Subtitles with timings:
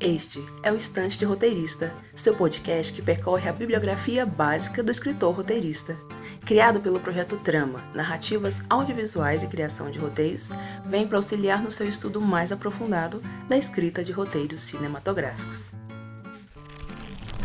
[0.00, 5.34] Este é o Estante de Roteirista, seu podcast que percorre a bibliografia básica do escritor
[5.34, 5.94] roteirista.
[6.40, 10.48] Criado pelo projeto Trama, Narrativas Audiovisuais e Criação de Roteiros,
[10.86, 15.70] vem para auxiliar no seu estudo mais aprofundado da escrita de roteiros cinematográficos.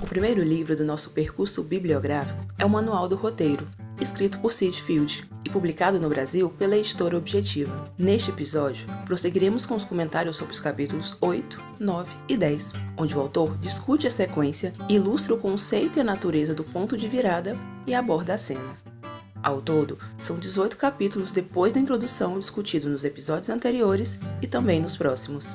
[0.00, 3.66] O primeiro livro do nosso percurso bibliográfico é o Manual do Roteiro,
[4.00, 7.92] escrito por Sid Field e publicado no Brasil pela editora Objetiva.
[7.96, 13.20] Neste episódio, prosseguiremos com os comentários sobre os capítulos 8, 9 e 10, onde o
[13.20, 17.56] autor discute a sequência, ilustra o conceito e a natureza do ponto de virada
[17.86, 18.76] e aborda a cena.
[19.42, 24.96] Ao todo, são 18 capítulos depois da introdução discutido nos episódios anteriores e também nos
[24.96, 25.54] próximos.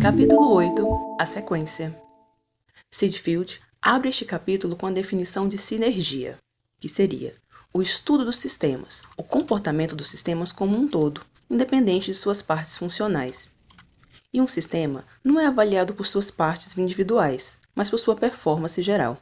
[0.00, 2.00] Capítulo 8 A sequência.
[2.88, 6.38] Sid Field abre este capítulo com a definição de sinergia
[6.80, 7.34] que seria
[7.72, 12.76] o estudo dos sistemas, o comportamento dos sistemas como um todo, independente de suas partes
[12.76, 13.48] funcionais.
[14.32, 19.18] E um sistema não é avaliado por suas partes individuais, mas por sua performance geral.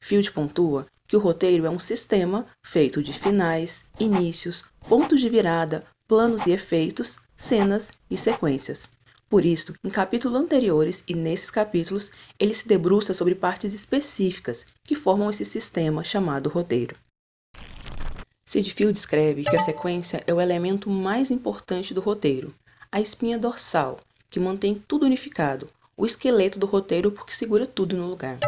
[0.00, 5.84] Field pontua que o roteiro é um sistema feito de finais, inícios, pontos de virada,
[6.06, 8.88] planos e efeitos, cenas e sequências.
[9.28, 14.94] Por isso, em capítulos anteriores e nesses capítulos, ele se debruça sobre partes específicas que
[14.94, 16.96] formam esse sistema chamado roteiro.
[18.44, 22.54] Sid Field descreve que a sequência é o elemento mais importante do roteiro,
[22.92, 23.98] a espinha dorsal,
[24.30, 28.38] que mantém tudo unificado, o esqueleto do roteiro porque segura tudo no lugar.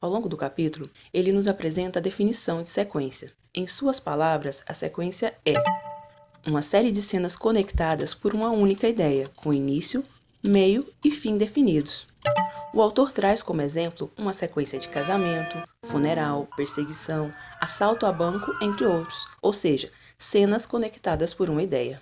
[0.00, 3.32] Ao longo do capítulo, ele nos apresenta a definição de sequência.
[3.54, 5.54] Em suas palavras, a sequência é
[6.46, 10.04] uma série de cenas conectadas por uma única ideia, com início,
[10.46, 12.06] meio e fim definidos.
[12.72, 18.84] O autor traz como exemplo uma sequência de casamento, funeral, perseguição, assalto a banco, entre
[18.84, 22.00] outros, ou seja, cenas conectadas por uma ideia.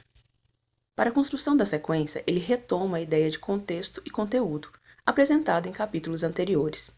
[0.95, 4.69] Para a construção da sequência, ele retoma a ideia de contexto e conteúdo,
[5.07, 6.91] apresentada em capítulos anteriores.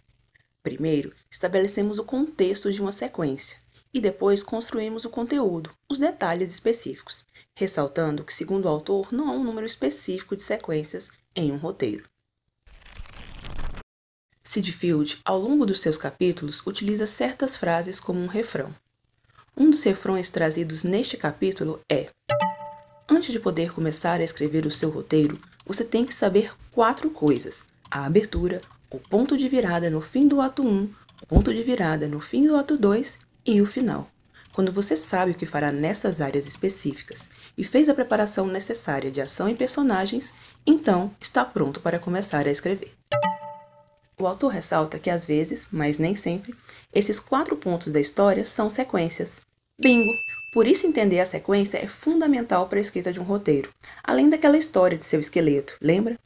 [0.62, 3.58] Primeiro, estabelecemos o contexto de uma sequência,
[3.96, 7.24] e depois construímos o conteúdo, os detalhes específicos,
[7.54, 12.04] ressaltando que, segundo o autor, não há um número específico de sequências em um roteiro.
[14.44, 18.68] Sid Field, ao longo dos seus capítulos, utiliza certas frases como um refrão.
[19.56, 22.10] Um dos refrões trazidos neste capítulo é:
[23.08, 27.64] Antes de poder começar a escrever o seu roteiro, você tem que saber quatro coisas:
[27.90, 30.82] a abertura, o ponto de virada no fim do ato 1,
[31.22, 34.10] o ponto de virada no fim do ato 2 e o final.
[34.52, 39.20] Quando você sabe o que fará nessas áreas específicas e fez a preparação necessária de
[39.20, 40.32] ação e personagens,
[40.66, 42.92] então está pronto para começar a escrever.
[44.18, 46.54] O autor ressalta que às vezes, mas nem sempre,
[46.92, 49.42] esses quatro pontos da história são sequências.
[49.78, 50.10] Bingo!
[50.54, 53.68] Por isso, entender a sequência é fundamental para a escrita de um roteiro,
[54.02, 56.18] além daquela história de seu esqueleto, lembra?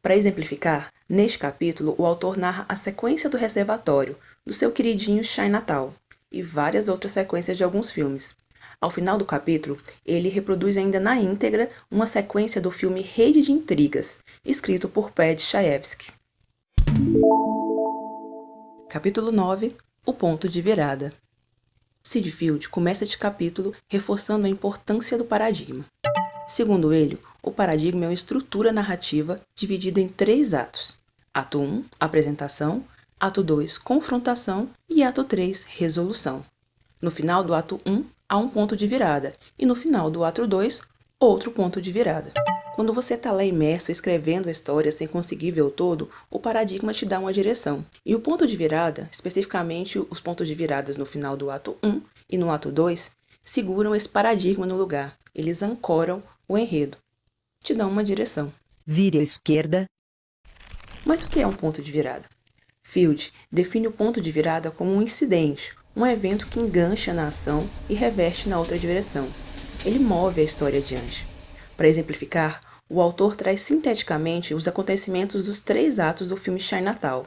[0.00, 4.16] Para exemplificar, neste capítulo, o autor narra a sequência do reservatório
[4.46, 5.92] do seu queridinho Natal
[6.30, 8.34] e várias outras sequências de alguns filmes.
[8.80, 13.52] Ao final do capítulo, ele reproduz ainda na íntegra uma sequência do filme Rede de
[13.52, 16.12] Intrigas, escrito por Ped Chayefsky.
[18.88, 21.12] Capítulo 9 O ponto de virada.
[22.02, 25.84] Sid Field começa este capítulo reforçando a importância do paradigma.
[26.48, 30.96] Segundo ele, o paradigma é uma estrutura narrativa dividida em três atos:
[31.34, 32.82] Ato 1, apresentação,
[33.20, 36.44] Ato 2, confrontação e ato 3, resolução.
[37.02, 40.46] No final do ato 1, há um ponto de virada, e no final do ato
[40.46, 40.80] 2,
[41.18, 42.32] outro ponto de virada.
[42.76, 46.92] Quando você está lá imerso escrevendo a história sem conseguir ver o todo, o paradigma
[46.92, 47.84] te dá uma direção.
[48.06, 52.00] E o ponto de virada, especificamente os pontos de viradas no final do ato 1
[52.30, 53.10] e no ato 2,
[53.42, 55.18] seguram esse paradigma no lugar.
[55.34, 56.96] Eles ancoram o enredo.
[57.64, 58.46] Te dão uma direção.
[58.86, 59.86] Vire à esquerda.
[61.04, 62.37] Mas o que é um ponto de virada?
[62.90, 67.68] Field define o ponto de virada como um incidente, um evento que engancha na ação
[67.86, 69.28] e reverte na outra direção.
[69.84, 71.28] Ele move a história adiante.
[71.76, 77.26] Para exemplificar, o autor traz sinteticamente os acontecimentos dos três atos do filme Natal,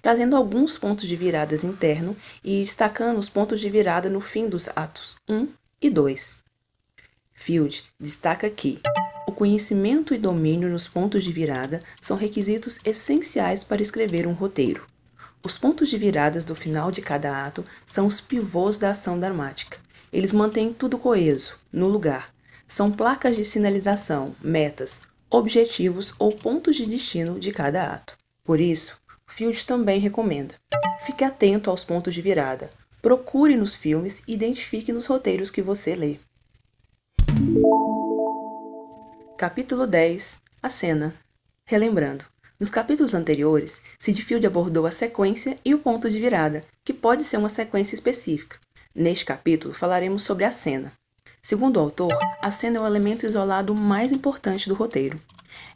[0.00, 4.70] trazendo alguns pontos de viradas interno e destacando os pontos de virada no fim dos
[4.74, 5.46] atos 1
[5.82, 6.38] e 2.
[7.34, 8.80] Field destaca que
[9.28, 14.90] o conhecimento e domínio nos pontos de virada são requisitos essenciais para escrever um roteiro.
[15.44, 19.78] Os pontos de viradas do final de cada ato são os pivôs da ação dramática.
[20.12, 22.32] Eles mantêm tudo coeso, no lugar.
[22.68, 28.16] São placas de sinalização, metas, objetivos ou pontos de destino de cada ato.
[28.44, 28.96] Por isso,
[29.26, 30.54] Field também recomenda:
[31.04, 32.70] fique atento aos pontos de virada.
[33.00, 36.18] Procure nos filmes e identifique nos roteiros que você lê.
[39.36, 41.16] Capítulo 10 A cena
[41.66, 42.24] Relembrando,
[42.62, 47.36] nos capítulos anteriores, Sidfield abordou a sequência e o ponto de virada, que pode ser
[47.36, 48.56] uma sequência específica.
[48.94, 50.92] Neste capítulo, falaremos sobre a cena.
[51.42, 55.20] Segundo o autor, a cena é o elemento isolado mais importante do roteiro.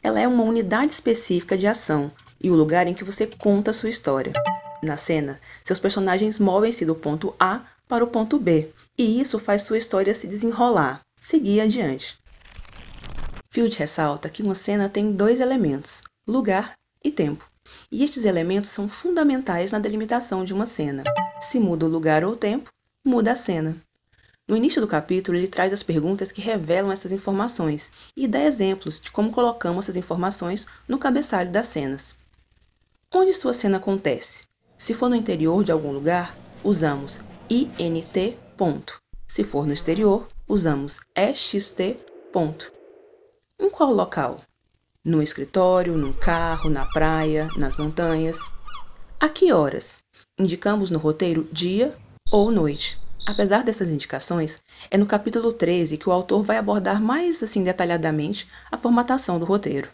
[0.01, 3.73] Ela é uma unidade específica de ação e o lugar em que você conta a
[3.73, 4.31] sua história.
[4.81, 9.63] Na cena, seus personagens movem-se do ponto A para o ponto B, e isso faz
[9.63, 12.17] sua história se desenrolar, seguir adiante.
[13.49, 17.47] Field ressalta que uma cena tem dois elementos, lugar e tempo.
[17.91, 21.03] E estes elementos são fundamentais na delimitação de uma cena.
[21.39, 22.69] Se muda o lugar ou o tempo,
[23.05, 23.75] muda a cena.
[24.47, 28.99] No início do capítulo, ele traz as perguntas que revelam essas informações e dá exemplos
[28.99, 32.15] de como colocamos essas informações no cabeçalho das cenas.
[33.13, 34.43] Onde sua cena acontece?
[34.77, 38.37] Se for no interior de algum lugar, usamos INT.
[38.55, 39.01] Ponto.
[39.27, 41.97] Se for no exterior, usamos EXT.
[42.31, 42.71] Ponto.
[43.59, 44.39] Em qual local?
[45.07, 48.37] No escritório, no carro, na praia, nas montanhas.
[49.17, 49.99] A que horas?
[50.37, 51.97] Indicamos no roteiro dia
[52.29, 52.99] ou noite.
[53.25, 54.59] Apesar dessas indicações,
[54.91, 59.45] é no capítulo 13 que o autor vai abordar mais assim detalhadamente a formatação do
[59.45, 59.87] roteiro.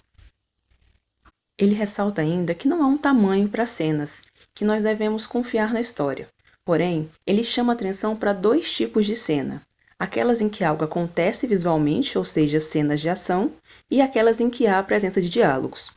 [1.59, 5.79] Ele ressalta ainda que não há um tamanho para cenas, que nós devemos confiar na
[5.79, 6.27] história.
[6.65, 9.61] Porém, ele chama atenção para dois tipos de cena:
[9.99, 13.51] aquelas em que algo acontece visualmente, ou seja, cenas de ação,
[13.89, 15.91] e aquelas em que há a presença de diálogos.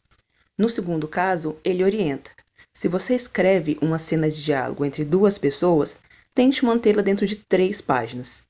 [0.56, 2.30] No segundo caso, ele orienta.
[2.72, 5.98] Se você escreve uma cena de diálogo entre duas pessoas,
[6.34, 8.42] tente mantê-la dentro de três páginas.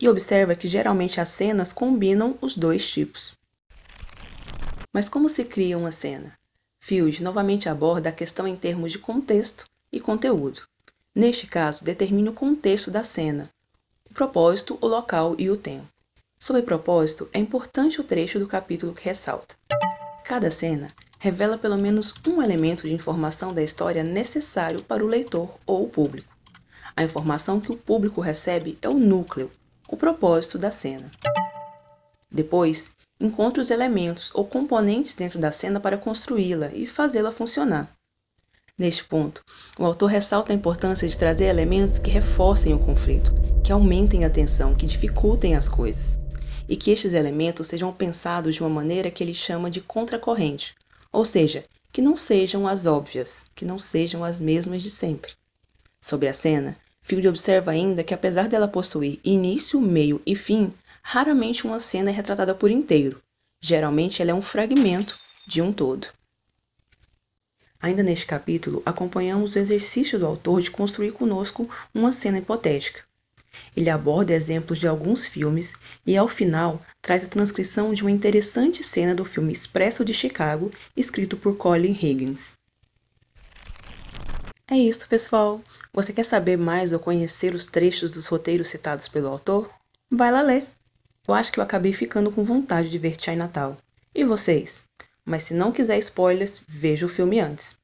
[0.00, 3.34] E observa que geralmente as cenas combinam os dois tipos.
[4.92, 6.32] Mas como se cria uma cena?
[6.80, 10.62] Field novamente aborda a questão em termos de contexto e conteúdo.
[11.14, 13.50] Neste caso, determine o contexto da cena,
[14.12, 15.88] o propósito, o local e o tempo.
[16.38, 19.54] Sobre propósito, é importante o trecho do capítulo que ressalta.
[20.22, 20.88] Cada cena
[21.18, 25.88] revela pelo menos um elemento de informação da história necessário para o leitor ou o
[25.88, 26.30] público.
[26.94, 29.50] A informação que o público recebe é o núcleo,
[29.88, 31.10] o propósito da cena.
[32.30, 37.90] Depois, encontre os elementos ou componentes dentro da cena para construí-la e fazê-la funcionar.
[38.76, 39.42] Neste ponto,
[39.78, 43.32] o autor ressalta a importância de trazer elementos que reforcem o conflito,
[43.62, 46.18] que aumentem a tensão, que dificultem as coisas,
[46.68, 50.74] e que estes elementos sejam pensados de uma maneira que ele chama de contracorrente,
[51.12, 51.62] ou seja,
[51.92, 55.32] que não sejam as óbvias, que não sejam as mesmas de sempre.
[56.00, 60.72] Sobre a cena, Field observa ainda que apesar dela possuir início, meio e fim,
[61.02, 63.20] raramente uma cena é retratada por inteiro.
[63.60, 65.16] Geralmente ela é um fragmento
[65.46, 66.08] de um todo.
[67.80, 73.02] Ainda neste capítulo, acompanhamos o exercício do autor de construir conosco uma cena hipotética.
[73.76, 75.74] Ele aborda exemplos de alguns filmes
[76.06, 80.72] e, ao final, traz a transcrição de uma interessante cena do filme Expresso de Chicago,
[80.96, 82.54] escrito por Colin Higgins.
[84.70, 85.60] É isso, pessoal.
[85.92, 89.68] Você quer saber mais ou conhecer os trechos dos roteiros citados pelo autor?
[90.10, 90.66] Vai lá ler.
[91.28, 93.76] Eu acho que eu acabei ficando com vontade de ver Natal.
[94.14, 94.84] E vocês?
[95.24, 97.76] mas se não quiser spoilers, veja o filme antes.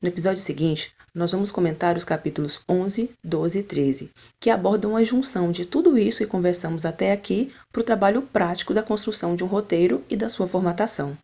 [0.00, 5.04] No episódio seguinte, nós vamos comentar os capítulos 11, 12 e 13, que abordam a
[5.04, 9.44] junção de tudo isso e conversamos até aqui para o trabalho prático da construção de
[9.44, 11.16] um roteiro e da sua formatação.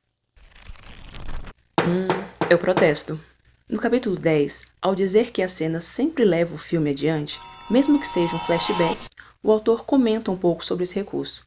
[1.80, 2.06] Hum,
[2.49, 3.20] eu protesto.
[3.68, 8.06] No capítulo 10, ao dizer que a cena sempre leva o filme adiante, mesmo que
[8.06, 9.09] seja um flashback,
[9.42, 11.44] o autor comenta um pouco sobre esse recurso.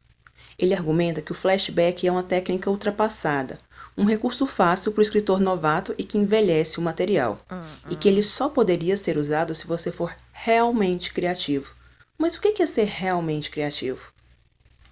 [0.58, 3.58] Ele argumenta que o flashback é uma técnica ultrapassada,
[3.96, 7.38] um recurso fácil para o escritor novato e que envelhece o material,
[7.88, 11.72] e que ele só poderia ser usado se você for realmente criativo.
[12.18, 14.12] Mas o que é ser realmente criativo?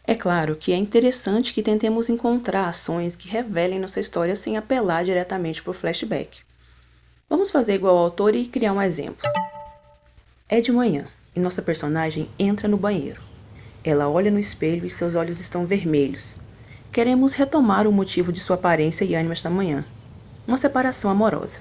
[0.04, 5.04] É claro que é interessante que tentemos encontrar ações que revelem nossa história sem apelar
[5.04, 6.40] diretamente para o flashback.
[7.28, 9.22] Vamos fazer igual ao autor e criar um exemplo.
[10.48, 13.22] É de manhã e nossa personagem entra no banheiro.
[13.84, 16.36] Ela olha no espelho e seus olhos estão vermelhos.
[16.92, 19.82] Queremos retomar o motivo de sua aparência e ânimo esta manhã.
[20.46, 21.60] Uma separação amorosa.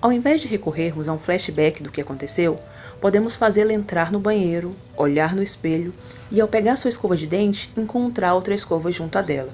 [0.00, 2.56] Ao invés de recorrermos a um flashback do que aconteceu,
[2.98, 5.92] podemos fazê-la entrar no banheiro, olhar no espelho
[6.30, 9.52] e, ao pegar sua escova de dente, encontrar outra escova junto a dela.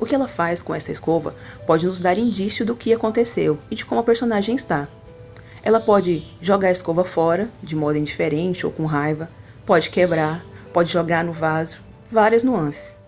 [0.00, 3.74] O que ela faz com essa escova pode nos dar indício do que aconteceu e
[3.74, 4.88] de como a personagem está.
[5.62, 9.28] Ela pode jogar a escova fora, de modo indiferente ou com raiva,
[9.66, 13.03] pode quebrar, pode jogar no vaso, várias nuances.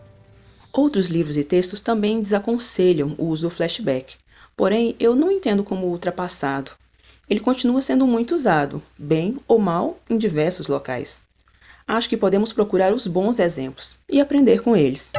[0.77, 4.17] Outros livros e textos também desaconselham o uso do flashback,
[4.55, 6.73] porém eu não entendo como ultrapassado.
[7.31, 11.23] Ele continua sendo muito usado, bem ou mal, em diversos locais.
[11.89, 15.13] Acho que podemos procurar os bons exemplos e aprender com eles.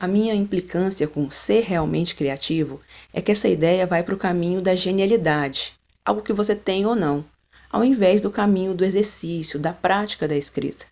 [0.00, 2.80] A minha implicância com ser realmente criativo
[3.12, 6.96] é que essa ideia vai para o caminho da genialidade, algo que você tem ou
[6.96, 7.26] não,
[7.70, 10.86] ao invés do caminho do exercício, da prática da escrita.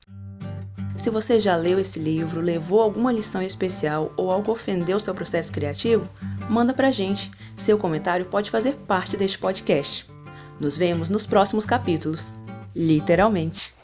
[1.03, 5.53] Se você já leu esse livro, levou alguma lição especial ou algo ofendeu seu processo
[5.53, 6.09] criativo,
[6.49, 7.29] manda pra gente.
[7.57, 10.07] Seu comentário pode fazer parte deste podcast.
[10.61, 12.33] Nos vemos nos próximos capítulos.
[12.73, 13.75] Literalmente.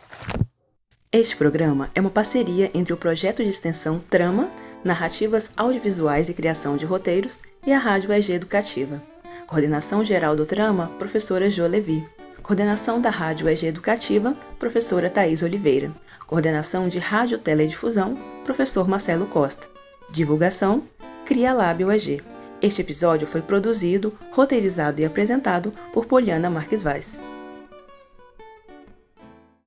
[1.10, 4.48] Este programa é uma parceria entre o projeto de extensão Trama,
[4.84, 9.02] Narrativas Audiovisuais e Criação de Roteiros e a Rádio EG Educativa.
[9.44, 12.08] Coordenação geral do Trama, professora Jo Levi.
[12.42, 15.92] Coordenação da Rádio EG Educativa, professora Thais Oliveira.
[16.26, 19.68] Coordenação de Rádio Teledifusão, professor Marcelo Costa.
[20.11, 20.85] Divulgação,
[21.25, 22.23] Cria Lábio EG.
[22.62, 27.21] Este episódio foi produzido, roteirizado e apresentado por Poliana Marques Vaz.